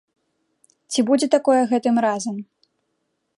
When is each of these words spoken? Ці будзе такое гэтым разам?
Ці 0.93 0.99
будзе 1.09 1.27
такое 1.35 1.59
гэтым 1.75 1.95
разам? 2.07 2.35